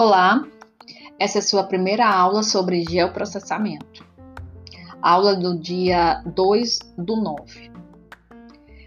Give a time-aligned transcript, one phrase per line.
[0.00, 0.46] Olá,
[1.18, 4.06] essa é a sua primeira aula sobre geoprocessamento.
[5.02, 7.72] Aula do dia 2 do 9.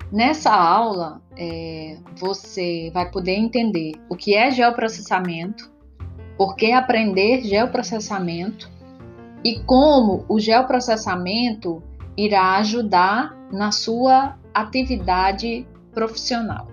[0.10, 5.70] Nessa aula, é, você vai poder entender o que é geoprocessamento,
[6.38, 8.72] por que aprender geoprocessamento
[9.44, 11.84] e como o geoprocessamento
[12.16, 16.70] irá ajudar na sua atividade profissional.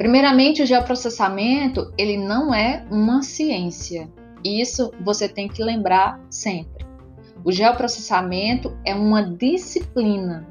[0.00, 4.10] Primeiramente, o geoprocessamento, ele não é uma ciência.
[4.42, 6.86] Isso você tem que lembrar sempre.
[7.44, 10.48] O geoprocessamento é uma disciplina.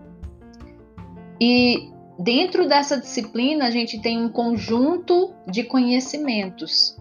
[1.42, 1.90] E
[2.20, 6.96] dentro dessa disciplina, a gente tem um conjunto de conhecimentos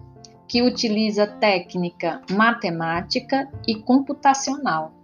[0.49, 4.95] que utiliza técnica matemática e computacional.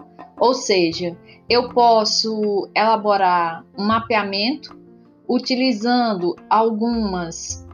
[0.41, 1.15] Ou seja,
[1.47, 4.83] eu posso elaborar um mapeamento
[5.29, 7.67] utilizando algumas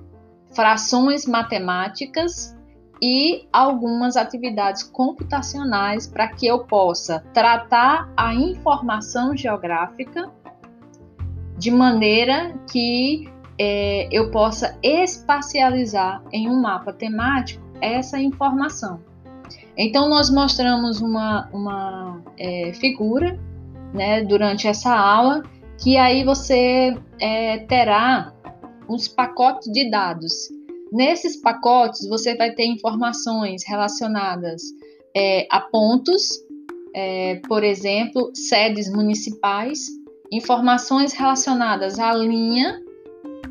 [0.54, 2.56] frações matemáticas
[3.02, 10.30] e algumas atividades computacionais para que eu possa tratar a informação geográfica
[11.56, 19.00] de maneira que é, eu possa espacializar em um mapa temático essa informação.
[19.76, 23.38] Então, nós mostramos uma, uma é, figura
[23.92, 25.42] né, durante essa aula
[25.80, 28.32] que aí você é, terá
[28.88, 30.32] uns pacotes de dados.
[30.92, 34.62] Nesses pacotes você vai ter informações relacionadas
[35.16, 36.38] é, a pontos,
[36.94, 39.86] é, por exemplo, sedes municipais,
[40.30, 42.80] informações relacionadas à linha,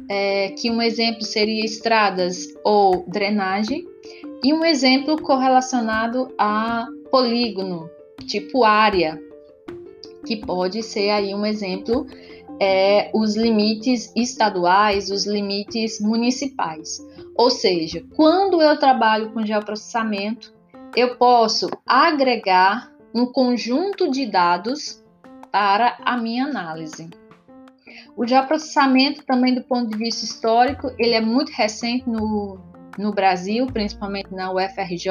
[0.09, 3.87] é, que um exemplo seria estradas ou drenagem,
[4.43, 7.89] e um exemplo correlacionado a polígono,
[8.27, 9.19] tipo área,
[10.25, 12.05] que pode ser aí um exemplo
[12.59, 16.99] é, os limites estaduais, os limites municipais.
[17.37, 20.53] Ou seja, quando eu trabalho com geoprocessamento,
[20.95, 25.03] eu posso agregar um conjunto de dados
[25.51, 27.09] para a minha análise.
[28.15, 32.59] O geoprocessamento também do ponto de vista histórico, ele é muito recente no,
[32.97, 35.09] no Brasil, principalmente na UFRJ,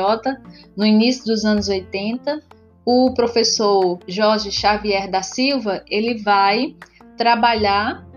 [0.76, 2.42] no início dos anos 80,
[2.90, 6.74] o professor Jorge Xavier da Silva, ele vai
[7.18, 8.08] trabalhar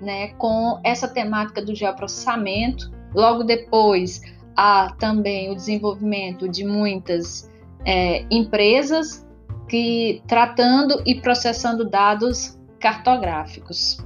[0.00, 2.92] né, com essa temática do geoprocessamento.
[3.12, 4.20] Logo depois,
[4.56, 7.50] há também o desenvolvimento de muitas
[7.84, 9.26] é, empresas
[9.68, 13.98] que tratando e processando dados cartográficos.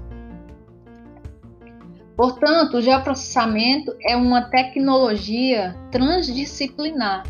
[2.16, 7.24] Portanto, o geoprocessamento é uma tecnologia transdisciplinar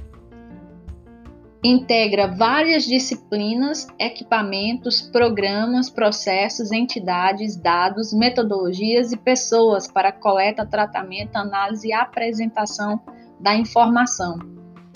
[1.65, 11.89] integra várias disciplinas, equipamentos, programas, processos, entidades, dados, metodologias e pessoas para coleta, tratamento, análise
[11.89, 13.01] e apresentação
[13.41, 14.39] da informação,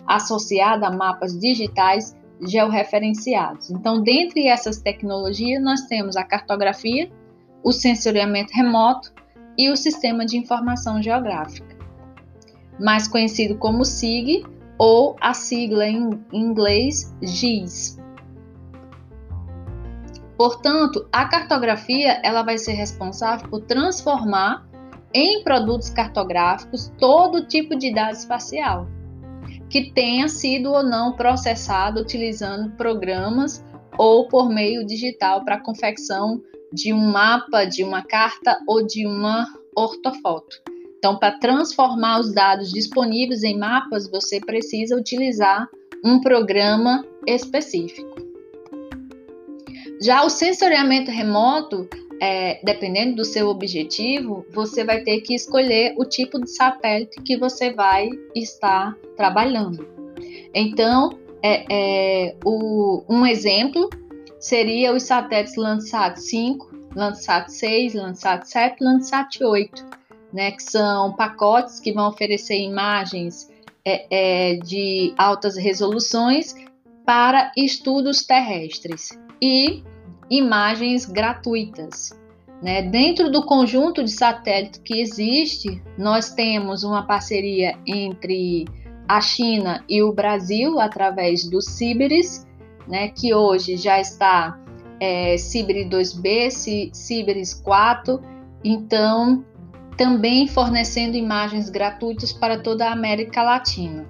[0.07, 3.71] associada a mapas digitais georreferenciados.
[3.71, 7.11] Então, dentre essas tecnologias, nós temos a cartografia,
[7.65, 9.11] o sensoriamento remoto
[9.57, 11.77] e o sistema de informação geográfica,
[12.79, 14.45] mais conhecido como SIG
[14.79, 17.99] ou a sigla em inglês GIS.
[20.37, 24.69] Portanto, a cartografia ela vai ser responsável por transformar
[25.13, 28.87] em produtos cartográficos todo tipo de dado espacial
[29.69, 33.65] que tenha sido ou não processado utilizando programas
[33.99, 36.41] ou por meio digital para confecção
[36.73, 39.47] de um mapa, de uma carta ou de uma
[39.77, 40.63] ortofoto.
[40.99, 45.69] Então, para transformar os dados disponíveis em mapas, você precisa utilizar
[46.05, 48.17] um programa específico.
[50.03, 51.89] Já o sensoriamento remoto,
[52.21, 57.37] é, dependendo do seu objetivo, você vai ter que escolher o tipo de satélite que
[57.37, 59.87] você vai estar trabalhando.
[60.53, 63.89] Então, é, é, o, um exemplo
[64.41, 69.99] seria os satélites Landsat 5, Landsat 6, Landsat 7, Landsat 8
[70.33, 73.51] né, que são pacotes que vão oferecer imagens
[73.85, 76.55] é, é, de altas resoluções
[77.05, 79.83] para estudos terrestres e
[80.29, 82.11] imagens gratuitas.
[82.63, 82.83] Né?
[82.83, 88.67] Dentro do conjunto de satélites que existe, nós temos uma parceria entre
[89.09, 92.47] a China e o Brasil através do Ciberis,
[92.87, 94.59] né, que hoje já está
[95.01, 98.21] é, Ciberis 2B, Ciberis 4.
[98.63, 99.45] Então,
[99.99, 104.07] também fornecendo imagens gratuitas para toda a América Latina,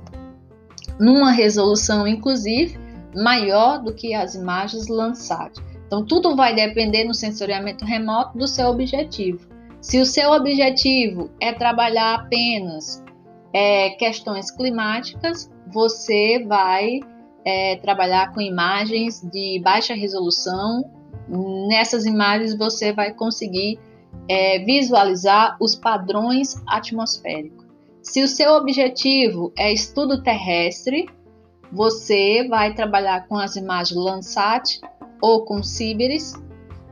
[1.00, 2.78] numa resolução, inclusive,
[3.16, 5.58] maior do que as imagens Landsat.
[5.86, 9.48] Então, tudo vai depender no sensoriamento remoto do seu objetivo.
[9.80, 13.02] Se o seu objetivo é trabalhar apenas
[13.54, 17.00] é, questões climáticas, você vai
[17.46, 20.84] é, trabalhar com imagens de baixa resolução.
[21.68, 23.78] Nessas imagens você vai conseguir
[24.28, 27.66] é, visualizar os padrões atmosféricos.
[28.02, 31.08] Se o seu objetivo é estudo terrestre,
[31.70, 34.80] você vai trabalhar com as imagens Landsat
[35.20, 36.32] ou com Siberis,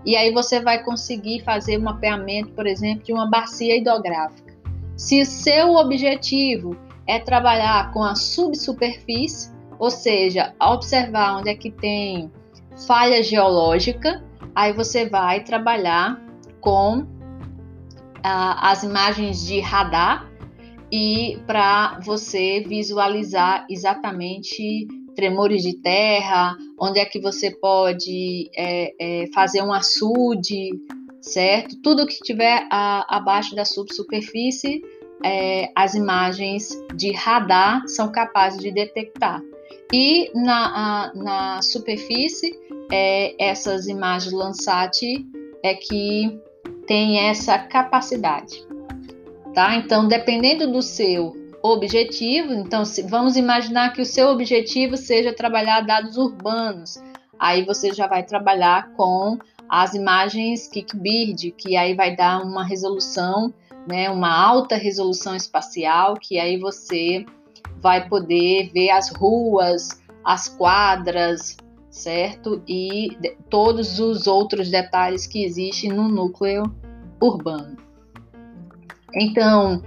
[0.05, 4.55] e aí você vai conseguir fazer um mapeamento, por exemplo, de uma bacia hidrográfica.
[4.97, 6.77] Se seu objetivo
[7.07, 12.31] é trabalhar com a subsuperfície, ou seja, observar onde é que tem
[12.87, 14.23] falha geológica,
[14.55, 16.21] aí você vai trabalhar
[16.61, 17.07] com
[18.27, 20.29] as imagens de radar
[20.91, 29.27] e para você visualizar exatamente tremores de terra, onde é que você pode é, é,
[29.33, 30.71] fazer um açude,
[31.21, 31.81] certo?
[31.83, 34.83] Tudo que tiver a, abaixo da subsuperfície,
[35.25, 39.41] é, as imagens de radar são capazes de detectar.
[39.93, 42.53] E na, a, na superfície,
[42.93, 45.03] é, essas imagens Landsat
[45.63, 46.39] é que
[46.87, 48.65] tem essa capacidade.
[49.55, 49.77] Tá?
[49.77, 55.81] Então, dependendo do seu objetivo, então se, vamos imaginar que o seu objetivo seja trabalhar
[55.81, 57.03] dados urbanos.
[57.39, 59.39] Aí você já vai trabalhar com
[59.69, 63.53] as imagens Kickbird, que aí vai dar uma resolução,
[63.87, 67.25] né, uma alta resolução espacial, que aí você
[67.79, 71.57] vai poder ver as ruas, as quadras,
[71.97, 72.63] certo?
[72.69, 73.17] E
[73.49, 76.65] todos os outros detalhes que existem no núcleo
[77.21, 77.77] urbano.
[79.15, 79.83] Então,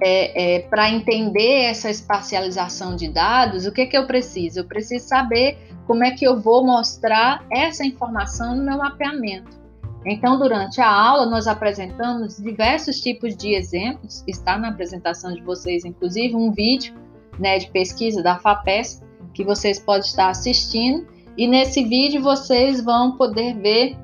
[0.00, 4.60] é, é, para entender essa espacialização de dados, o que, que eu preciso?
[4.60, 5.56] Eu preciso saber
[5.86, 9.64] como é que eu vou mostrar essa informação no meu mapeamento.
[10.04, 15.82] Então, durante a aula, nós apresentamos diversos tipos de exemplos, está na apresentação de vocês,
[15.82, 16.94] inclusive, um vídeo
[17.38, 19.02] né, de pesquisa da FAPES,
[19.32, 23.96] que vocês podem estar assistindo, e nesse vídeo vocês vão poder ver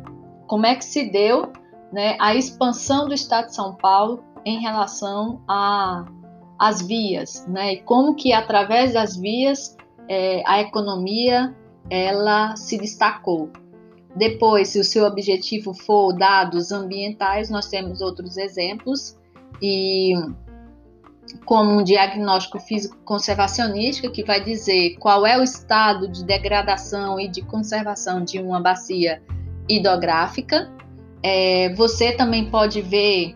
[0.47, 1.53] como é que se deu
[1.93, 5.41] né, a expansão do Estado de São Paulo em relação
[6.59, 9.77] às vias, né, e como que através das vias
[10.09, 11.55] é, a economia
[11.89, 13.51] ela se destacou.
[14.17, 19.17] Depois, se o seu objetivo for dados ambientais, nós temos outros exemplos
[19.63, 20.15] e
[21.51, 27.27] como um diagnóstico físico conservacionista que vai dizer qual é o estado de degradação e
[27.27, 29.21] de conservação de uma bacia
[29.69, 30.71] hidrográfica.
[31.25, 33.35] É, você também pode ver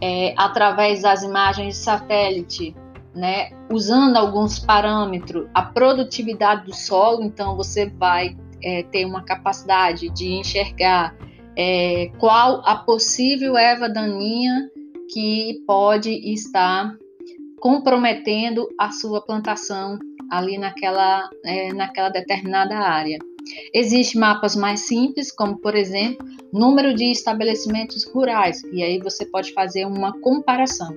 [0.00, 2.76] é, através das imagens de satélite,
[3.12, 7.24] né, usando alguns parâmetros, a produtividade do solo.
[7.24, 11.16] Então você vai é, ter uma capacidade de enxergar
[11.56, 14.70] é, qual a possível erva daninha
[15.12, 16.94] que pode estar
[17.60, 19.98] comprometendo a sua plantação
[20.30, 23.18] ali naquela, é, naquela determinada área.
[23.72, 29.52] Existem mapas mais simples, como por exemplo, número de estabelecimentos rurais, e aí você pode
[29.52, 30.94] fazer uma comparação.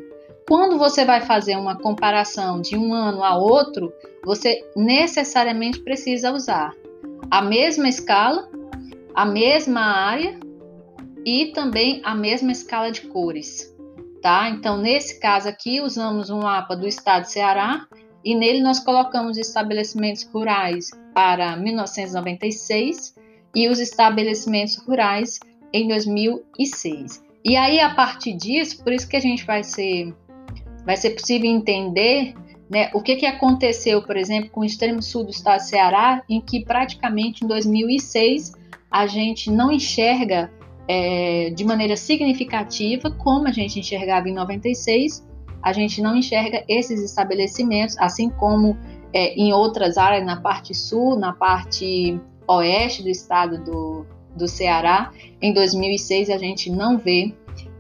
[0.48, 3.94] Quando você vai fazer uma comparação de um ano a outro,
[4.26, 6.74] você necessariamente precisa usar
[7.30, 8.50] a mesma escala,
[9.14, 10.40] a mesma área
[11.24, 13.69] e também a mesma escala de cores
[14.22, 14.50] tá?
[14.50, 17.86] Então, nesse caso aqui, usamos um mapa do estado de Ceará
[18.24, 23.16] e nele nós colocamos estabelecimentos rurais para 1996
[23.56, 25.40] e os estabelecimentos rurais
[25.74, 27.24] em 2006.
[27.44, 30.14] E aí, a partir disso, por isso que a gente vai ser,
[30.86, 32.34] vai ser possível entender
[32.70, 36.22] né, o que, que aconteceu, por exemplo, com o extremo sul do estado de Ceará,
[36.30, 38.54] em que praticamente em 2006
[38.92, 40.52] a gente não enxerga
[40.90, 45.24] é, de maneira significativa, como a gente enxergava em 96,
[45.62, 48.76] a gente não enxerga esses estabelecimentos, assim como
[49.14, 55.12] é, em outras áreas, na parte sul, na parte oeste do estado do, do Ceará,
[55.40, 57.36] em 2006 a gente não vê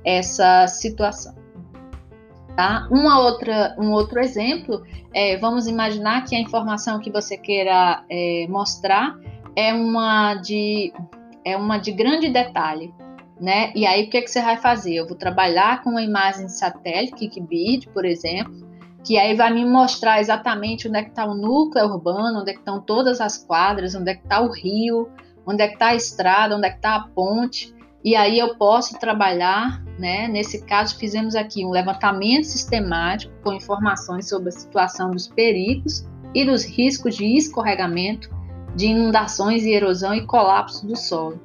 [0.05, 1.33] essa situação.
[2.55, 2.87] Tá?
[2.91, 8.45] Uma outra, um outro exemplo, é, vamos imaginar que a informação que você queira é,
[8.47, 9.17] mostrar
[9.55, 10.93] é uma de
[11.51, 12.93] é uma de grande detalhe,
[13.39, 13.71] né?
[13.75, 14.95] E aí o que, que você vai fazer?
[14.95, 18.67] Eu vou trabalhar com uma imagem de satélite, Kickbird, por exemplo,
[19.03, 22.53] que aí vai me mostrar exatamente onde é que está o núcleo urbano, onde é
[22.53, 25.09] que estão todas as quadras, onde é que está o rio,
[25.45, 27.73] onde é que está a estrada, onde é que está a ponte.
[28.03, 30.27] E aí eu posso trabalhar, né?
[30.27, 36.45] Nesse caso, fizemos aqui um levantamento sistemático com informações sobre a situação dos perigos e
[36.45, 38.29] dos riscos de escorregamento
[38.79, 41.37] de inundações e erosão e colapso do solo.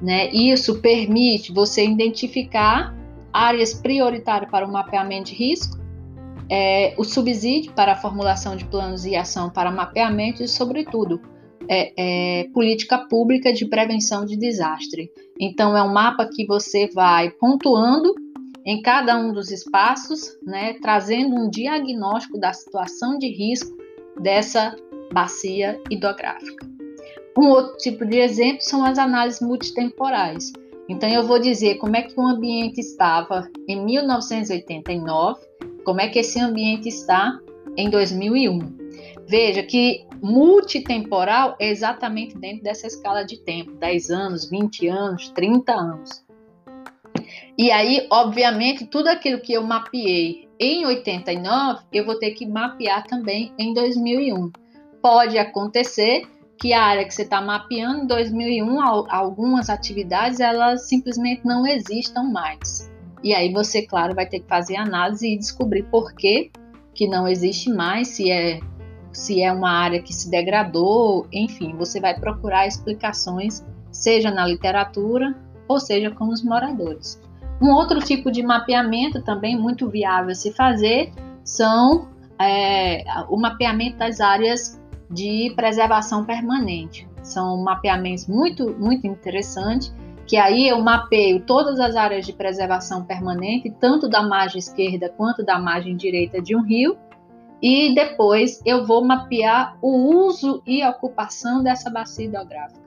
[0.00, 0.30] Né?
[0.30, 2.96] Isso permite você identificar
[3.30, 5.78] áreas prioritárias para o mapeamento de risco,
[6.50, 11.20] é, o subsídio para a formulação de planos e ação para mapeamento e, sobretudo,
[11.68, 11.92] é,
[12.40, 15.10] é, política pública de prevenção de desastre.
[15.38, 18.14] Então, é um mapa que você vai pontuando
[18.64, 23.76] em cada um dos espaços, né, trazendo um diagnóstico da situação de risco
[24.20, 24.74] dessa
[25.12, 26.66] bacia hidrográfica.
[27.38, 30.52] Um outro tipo de exemplo são as análises multitemporais.
[30.88, 35.40] Então, eu vou dizer como é que o ambiente estava em 1989,
[35.84, 37.38] como é que esse ambiente está
[37.76, 38.58] em 2001.
[39.26, 45.72] Veja que multitemporal é exatamente dentro dessa escala de tempo, 10 anos, 20 anos, 30
[45.72, 46.24] anos.
[47.56, 53.06] E aí, obviamente, tudo aquilo que eu mapeei em 89, eu vou ter que mapear
[53.06, 54.50] também em 2001.
[55.02, 56.22] Pode acontecer
[56.56, 58.80] que a área que você está mapeando em 2001,
[59.10, 62.88] algumas atividades, elas simplesmente não existam mais.
[63.22, 66.52] E aí você, claro, vai ter que fazer análise e descobrir por que,
[66.94, 68.60] que não existe mais, se é,
[69.12, 75.34] se é uma área que se degradou, enfim, você vai procurar explicações, seja na literatura
[75.66, 77.20] ou seja com os moradores.
[77.60, 81.12] Um outro tipo de mapeamento também muito viável se fazer
[81.44, 82.08] são
[82.40, 84.80] é, o mapeamento das áreas
[85.12, 87.08] de preservação permanente.
[87.22, 89.94] São mapeamentos muito, muito interessantes,
[90.26, 95.44] que aí eu mapeio todas as áreas de preservação permanente, tanto da margem esquerda quanto
[95.44, 96.96] da margem direita de um rio,
[97.60, 102.82] e depois eu vou mapear o uso e ocupação dessa bacia hidrográfica.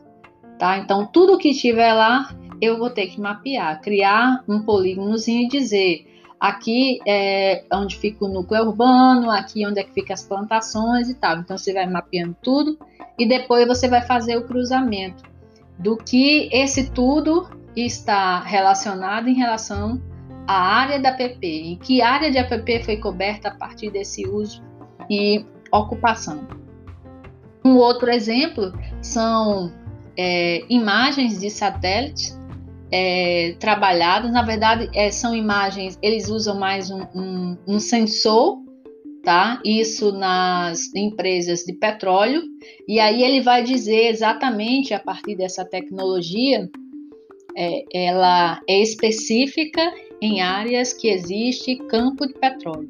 [0.58, 0.77] Tá?
[0.77, 2.29] Então, tudo que estiver lá
[2.62, 8.27] eu vou ter que mapear, criar um polígonozinho e dizer aqui é onde fica o
[8.27, 11.39] núcleo urbano, aqui onde é que fica as plantações e tal.
[11.39, 12.77] Então você vai mapeando tudo
[13.18, 15.24] e depois você vai fazer o cruzamento
[15.77, 20.01] do que esse tudo está relacionado em relação
[20.48, 24.63] à área da PP, em que área de APP foi coberta a partir desse uso
[25.10, 26.48] e ocupação.
[27.63, 29.74] Um outro exemplo são
[30.18, 32.35] é, imagens de satélites
[32.92, 34.32] é, trabalhados.
[34.32, 38.60] Na verdade, é, são imagens, eles usam mais um, um, um, sensor,
[39.24, 39.62] tá?
[39.65, 42.44] Isso nas empresas de petróleo.
[42.88, 46.70] E aí ele vai dizer exatamente a partir dessa tecnologia,
[47.58, 52.89] é, ela é específica em áreas que existe campo de petróleo.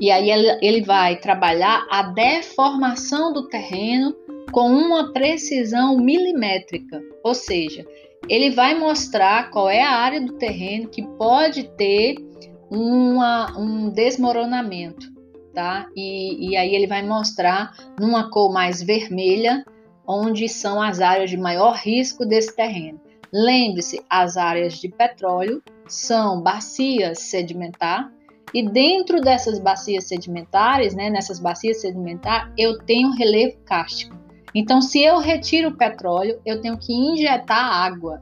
[0.00, 4.14] E aí ele, ele vai trabalhar a deformação do terreno
[4.52, 7.84] com uma precisão milimétrica, ou seja,
[8.28, 12.16] ele vai mostrar qual é a área do terreno que pode ter
[12.70, 15.06] uma, um desmoronamento,
[15.54, 15.86] tá?
[15.94, 19.64] E, e aí ele vai mostrar numa cor mais vermelha
[20.06, 23.00] onde são as áreas de maior risco desse terreno.
[23.32, 28.14] Lembre-se, as áreas de petróleo são bacias sedimentares
[28.52, 34.23] e dentro dessas bacias sedimentares, né, nessas bacias sedimentares, eu tenho relevo cástico.
[34.54, 38.20] Então, se eu retiro o petróleo, eu tenho que injetar água,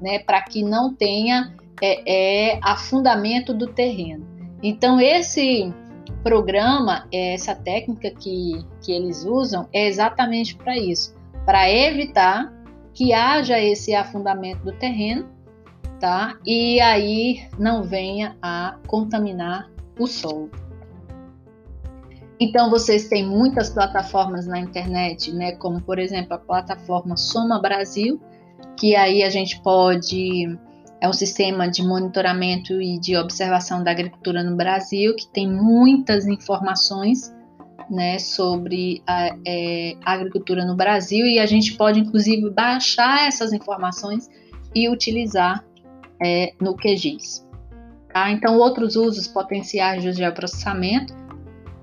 [0.00, 4.26] né, para que não tenha é, é, afundamento do terreno.
[4.62, 5.72] Então, esse
[6.22, 11.14] programa, essa técnica que, que eles usam, é exatamente para isso,
[11.44, 12.50] para evitar
[12.94, 15.28] que haja esse afundamento do terreno,
[16.00, 16.38] tá?
[16.46, 20.50] E aí não venha a contaminar o solo.
[22.40, 28.20] Então vocês têm muitas plataformas na internet, né, como por exemplo a plataforma Soma Brasil,
[28.76, 30.58] que aí a gente pode
[31.00, 36.26] é um sistema de monitoramento e de observação da agricultura no Brasil que tem muitas
[36.26, 37.32] informações
[37.90, 44.28] né, sobre a, é, agricultura no Brasil e a gente pode inclusive baixar essas informações
[44.74, 45.64] e utilizar
[46.22, 47.46] é, no QGIS.
[48.12, 48.30] Tá?
[48.30, 51.23] Então, outros usos potenciais do geoprocessamento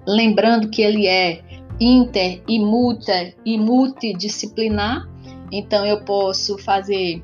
[0.05, 1.41] lembrando que ele é
[1.79, 5.09] inter e multi e multidisciplinar,
[5.51, 7.23] então eu posso fazer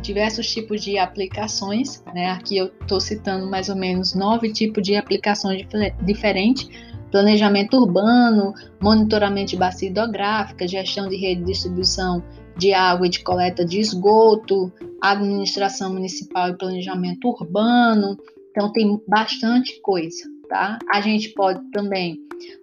[0.00, 2.30] diversos tipos de aplicações, né?
[2.30, 5.64] Aqui eu estou citando mais ou menos nove tipos de aplicações
[6.02, 6.68] diferentes:
[7.10, 12.22] planejamento urbano, monitoramento de bacia hidrográfica, gestão de rede de distribuição
[12.56, 18.18] de água e de coleta de esgoto, administração municipal e planejamento urbano.
[18.50, 20.78] Então tem bastante coisa tá?
[20.90, 22.18] A gente pode também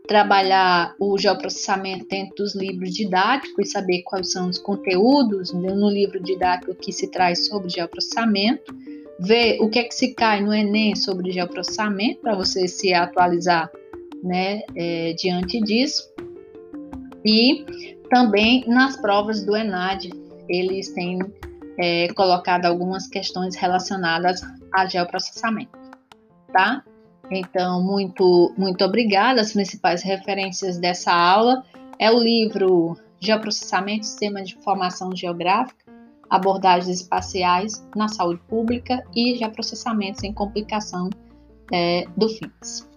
[0.07, 6.21] trabalhar o geoprocessamento dentro dos livros didáticos e saber quais são os conteúdos no livro
[6.21, 8.75] didático que se traz sobre geoprocessamento,
[9.19, 13.69] ver o que é que se cai no Enem sobre geoprocessamento para você se atualizar,
[14.23, 16.09] né, é, diante disso.
[17.25, 17.65] E
[18.09, 20.09] também nas provas do ENAD,
[20.47, 21.19] eles têm
[21.77, 24.41] é, colocado algumas questões relacionadas
[24.73, 25.77] a geoprocessamento,
[26.51, 26.83] tá?
[27.31, 29.41] Então, muito, muito obrigada.
[29.41, 31.63] As principais referências dessa aula
[31.99, 35.85] é o livro Geoprocessamento Sistema de Informação Geográfica,
[36.29, 41.09] Abordagens Espaciais na Saúde Pública e Geoprocessamentos em Complicação
[41.71, 42.88] é, do FINS.